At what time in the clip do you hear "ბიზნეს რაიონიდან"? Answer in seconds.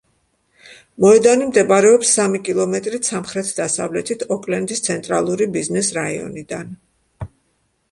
5.59-6.77